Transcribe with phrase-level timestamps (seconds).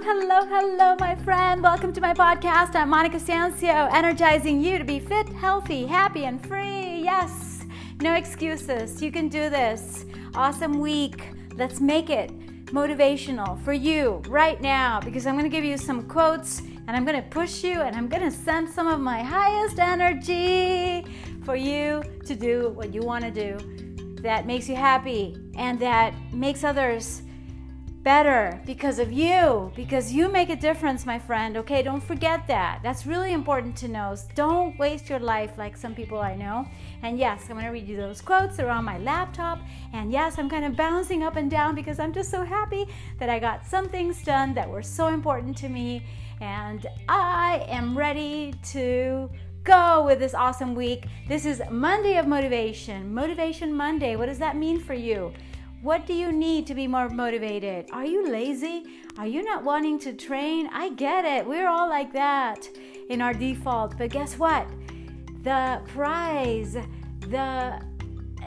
[0.00, 1.62] Hello, hello, my friend.
[1.62, 2.74] Welcome to my podcast.
[2.74, 7.02] I'm Monica Sancio, energizing you to be fit, healthy, happy, and free.
[7.02, 7.66] Yes,
[8.00, 9.02] no excuses.
[9.02, 10.06] You can do this.
[10.34, 11.28] Awesome week.
[11.56, 12.34] Let's make it
[12.68, 17.04] motivational for you right now because I'm going to give you some quotes and I'm
[17.04, 21.04] going to push you and I'm going to send some of my highest energy
[21.44, 26.14] for you to do what you want to do that makes you happy and that
[26.32, 27.20] makes others
[28.02, 31.56] better because of you, because you make a difference, my friend.
[31.56, 32.80] Okay, don't forget that.
[32.82, 34.16] That's really important to know.
[34.34, 36.66] Don't waste your life like some people I know.
[37.02, 38.56] And yes, I'm going to read you those quotes.
[38.56, 39.60] They're on my laptop.
[39.92, 42.86] And yes, I'm kind of bouncing up and down because I'm just so happy
[43.18, 46.04] that I got some things done that were so important to me.
[46.40, 49.30] And I am ready to
[49.62, 51.04] go with this awesome week.
[51.28, 53.14] This is Monday of Motivation.
[53.14, 54.16] Motivation Monday.
[54.16, 55.32] What does that mean for you?
[55.82, 57.86] What do you need to be more motivated?
[57.92, 58.84] Are you lazy?
[59.18, 60.68] Are you not wanting to train?
[60.72, 61.44] I get it.
[61.44, 62.68] We're all like that
[63.10, 63.98] in our default.
[63.98, 64.68] But guess what?
[65.42, 66.76] The prize,
[67.28, 67.82] the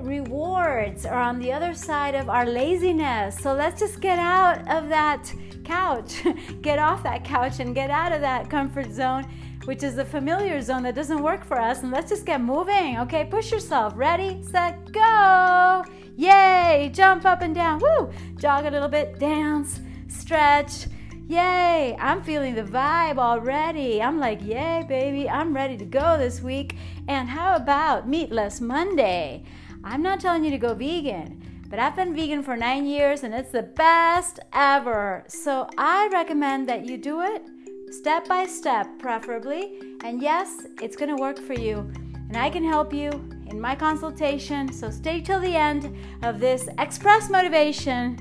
[0.00, 3.38] rewards are on the other side of our laziness.
[3.38, 5.32] So let's just get out of that
[5.62, 6.24] couch,
[6.62, 9.24] get off that couch, and get out of that comfort zone,
[9.66, 11.84] which is the familiar zone that doesn't work for us.
[11.84, 12.98] And let's just get moving.
[12.98, 13.92] Okay, push yourself.
[13.94, 15.84] Ready, set, go.
[16.20, 16.90] Yay!
[16.92, 17.80] Jump up and down.
[17.80, 18.12] Woo!
[18.36, 20.84] Jog a little bit, dance, stretch.
[21.28, 21.96] Yay!
[21.98, 24.02] I'm feeling the vibe already.
[24.02, 26.76] I'm like, yay, baby, I'm ready to go this week.
[27.08, 29.44] And how about Meatless Monday?
[29.82, 33.32] I'm not telling you to go vegan, but I've been vegan for nine years and
[33.32, 35.24] it's the best ever.
[35.26, 37.46] So I recommend that you do it
[37.94, 39.96] step by step, preferably.
[40.04, 41.90] And yes, it's gonna work for you.
[42.28, 43.10] And I can help you
[43.50, 44.72] in my consultation.
[44.72, 48.18] So stay till the end of this express motivation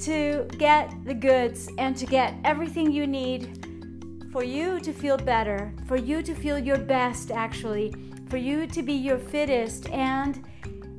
[0.00, 3.64] to get the goods and to get everything you need
[4.32, 7.94] for you to feel better, for you to feel your best, actually,
[8.28, 9.88] for you to be your fittest.
[9.90, 10.44] And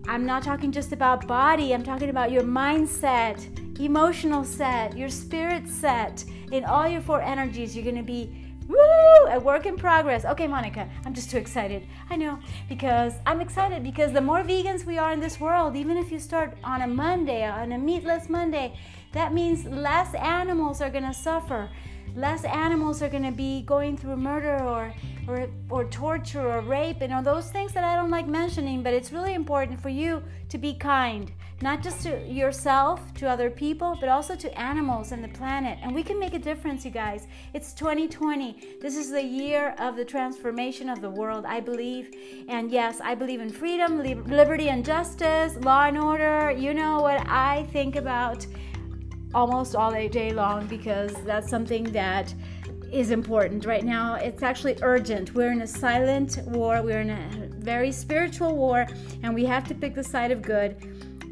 [0.08, 5.68] I'm not talking just about body, I'm talking about your mindset, emotional set, your spirit
[5.68, 6.25] set.
[6.52, 8.78] In all your four energies, you're going to be Woo!
[9.30, 10.26] A work in progress.
[10.26, 11.88] Okay, Monica, I'm just too excited.
[12.10, 15.98] I know, because I'm excited because the more vegans we are in this world, even
[15.98, 18.78] if you start on a Monday, on a meatless Monday,
[19.14, 21.70] that means less animals are going to suffer.
[22.16, 24.94] Less animals are going to be going through murder or
[25.28, 28.94] or, or torture or rape and all those things that I don't like mentioning, but
[28.94, 33.98] it's really important for you to be kind, not just to yourself, to other people,
[34.00, 35.78] but also to animals and the planet.
[35.82, 37.28] And we can make a difference, you guys.
[37.54, 38.78] It's 2020.
[38.82, 42.12] This is the year of the transformation of the world, I believe.
[42.48, 46.52] And yes, I believe in freedom, liberty, and justice, law and order.
[46.52, 48.46] You know what I think about
[49.34, 52.34] almost all day long because that's something that
[52.92, 54.16] is important right now.
[54.16, 55.34] It's actually urgent.
[55.34, 58.88] We're in a silent war, we're in a very spiritual war,
[59.24, 60.75] and we have to pick the side of good.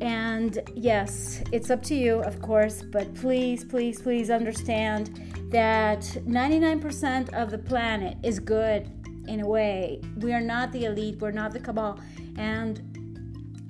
[0.02, 7.34] And yes, it's up to you, of course, but please, please, please understand that 99%
[7.34, 8.90] of the planet is good
[9.28, 10.02] in a way.
[10.18, 12.00] We are not the elite, we're not the cabal.
[12.38, 12.95] And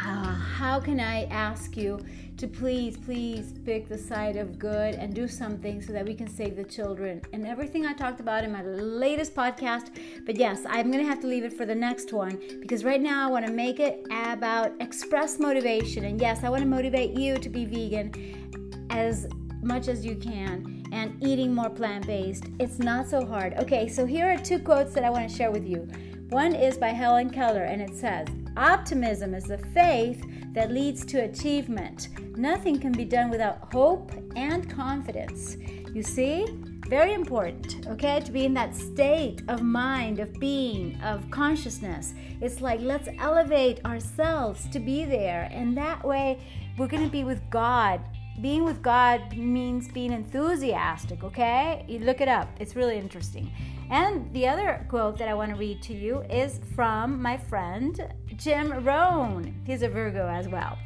[0.06, 2.00] uh, how can I ask you
[2.38, 6.28] to please, please pick the side of good and do something so that we can
[6.28, 9.98] save the children and everything I talked about in my latest podcast.
[10.26, 13.02] But yes, I'm going to have to leave it for the next one because right
[13.02, 16.06] now I want to make it about express motivation.
[16.06, 19.28] And yes, I want to motivate you to be vegan as
[19.64, 22.46] much as you can and eating more plant based.
[22.60, 23.56] It's not so hard.
[23.56, 25.88] Okay, so here are two quotes that I want to share with you.
[26.30, 28.28] One is by Helen Keller and it says,
[28.58, 32.08] Optimism is the faith that leads to achievement.
[32.38, 35.58] Nothing can be done without hope and confidence.
[35.94, 36.46] You see?
[36.88, 42.14] Very important, okay, to be in that state of mind, of being, of consciousness.
[42.42, 46.40] It's like let's elevate ourselves to be there, and that way
[46.78, 48.02] we're going to be with God.
[48.40, 51.86] Being with God means being enthusiastic, okay?
[51.88, 53.52] You look it up, it's really interesting.
[53.90, 58.14] And the other quote that I want to read to you is from my friend
[58.38, 59.54] Jim Rohn.
[59.66, 60.78] He's a Virgo as well.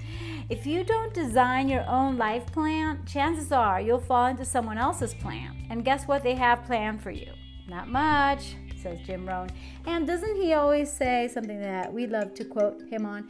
[0.49, 5.13] If you don't design your own life plan, chances are you'll fall into someone else's
[5.13, 5.55] plan.
[5.69, 7.31] And guess what they have planned for you?
[7.67, 9.49] Not much, says Jim Rohn.
[9.85, 13.29] And doesn't he always say something that we love to quote him on?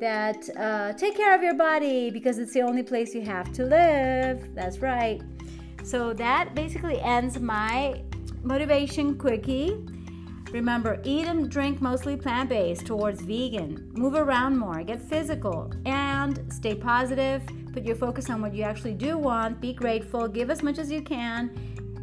[0.00, 3.64] That uh, take care of your body because it's the only place you have to
[3.64, 4.54] live.
[4.54, 5.22] That's right.
[5.84, 8.02] So that basically ends my
[8.42, 9.78] motivation quickie.
[10.56, 13.90] Remember, eat and drink mostly plant based towards vegan.
[13.92, 17.42] Move around more, get physical, and stay positive.
[17.74, 19.60] Put your focus on what you actually do want.
[19.60, 21.50] Be grateful, give as much as you can,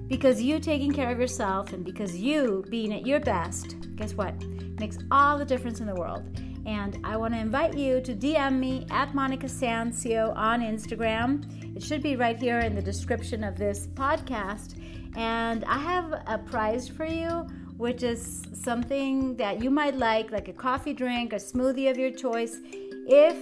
[0.08, 4.40] because you taking care of yourself and because you being at your best, guess what?
[4.80, 6.24] Makes all the difference in the world.
[6.68, 11.76] And I want to invite you to DM me at Monica Sancio on Instagram.
[11.76, 14.76] It should be right here in the description of this podcast.
[15.16, 17.48] And I have a prize for you,
[17.78, 22.12] which is something that you might like, like a coffee drink, a smoothie of your
[22.12, 22.58] choice.
[23.08, 23.38] If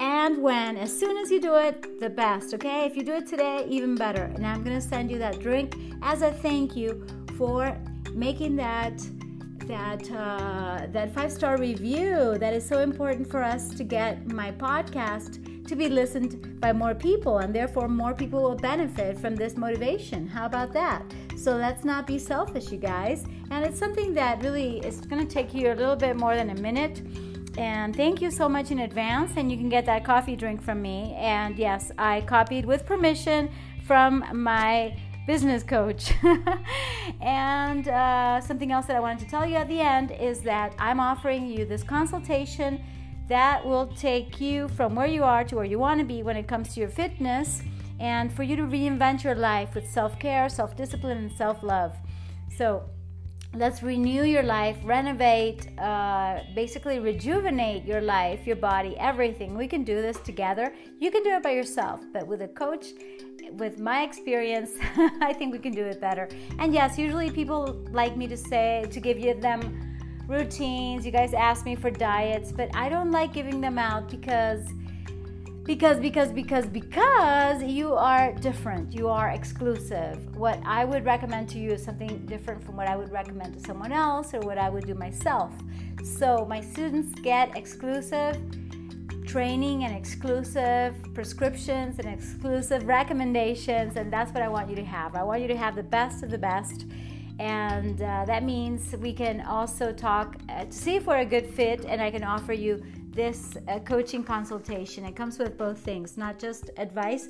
[0.00, 2.86] and when, as soon as you do it, the best, okay?
[2.86, 4.24] If you do it today, even better.
[4.34, 7.78] And I'm gonna send you that drink as a thank you for
[8.14, 9.00] making that
[9.66, 14.50] that uh, that five star review that is so important for us to get my
[14.52, 19.56] podcast to be listened by more people and therefore more people will benefit from this
[19.56, 21.02] motivation how about that
[21.36, 25.32] so let's not be selfish you guys and it's something that really is going to
[25.32, 27.02] take you a little bit more than a minute
[27.58, 30.80] and thank you so much in advance and you can get that coffee drink from
[30.80, 33.50] me and yes i copied with permission
[33.86, 34.96] from my
[35.26, 36.12] business coach.
[37.20, 40.74] and uh, something else that I wanted to tell you at the end is that
[40.78, 42.82] I'm offering you this consultation
[43.28, 46.36] that will take you from where you are to where you want to be when
[46.36, 47.62] it comes to your fitness
[48.00, 51.96] and for you to reinvent your life with self care, self discipline, and self love.
[52.56, 52.82] So,
[53.54, 59.56] let's renew your life, renovate, uh, basically rejuvenate your life, your body, everything.
[59.56, 60.72] We can do this together.
[60.98, 62.86] You can do it by yourself, but with a coach,
[63.52, 64.70] with my experience,
[65.20, 66.28] I think we can do it better.
[66.58, 71.04] And yes, usually people like me to say, to give you them routines.
[71.04, 74.64] You guys ask me for diets, but I don't like giving them out because
[75.64, 78.92] because because because because you are different.
[78.92, 80.36] You are exclusive.
[80.36, 83.60] What i would recommend to you is something different from what i would recommend to
[83.60, 85.52] someone else or what i would do myself.
[86.02, 88.36] So my students get exclusive
[89.24, 95.14] training and exclusive prescriptions and exclusive recommendations and that's what i want you to have.
[95.14, 96.86] I want you to have the best of the best
[97.38, 101.46] and uh, that means we can also talk uh, to see if we're a good
[101.46, 102.82] fit and i can offer you
[103.12, 105.04] this uh, coaching consultation.
[105.04, 107.28] It comes with both things, not just advice.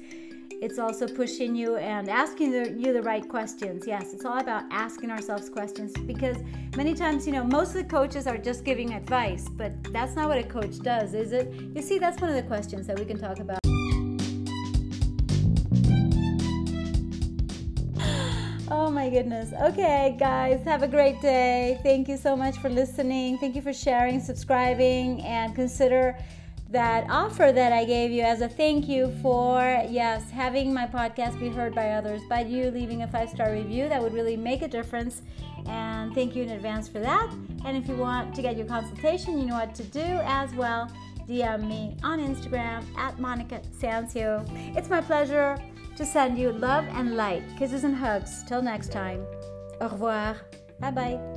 [0.63, 3.85] It's also pushing you and asking the, you the right questions.
[3.85, 6.37] Yes, it's all about asking ourselves questions because
[6.77, 10.29] many times, you know, most of the coaches are just giving advice, but that's not
[10.29, 11.53] what a coach does, is it?
[11.75, 13.59] You see, that's one of the questions that we can talk about.
[18.93, 19.53] My goodness.
[19.55, 21.81] Okay, guys, have a great day.
[21.83, 23.39] Thank you so much for listening.
[23.39, 26.19] Thank you for sharing, subscribing, and consider
[26.69, 31.41] that offer that I gave you as a thank you for, yes, having my podcast
[31.41, 33.89] be heard by others, by you leaving a five star review.
[33.89, 35.23] That would really make a difference.
[35.67, 37.33] And thank you in advance for that.
[37.65, 40.91] And if you want to get your consultation, you know what to do as well.
[41.27, 44.45] DM me on Instagram at Monica Sancio.
[44.77, 45.57] It's my pleasure
[46.03, 48.43] to send you love and light, kisses and hugs.
[48.43, 49.25] Till next time.
[49.81, 50.37] Au revoir.
[50.81, 51.32] Bye bye.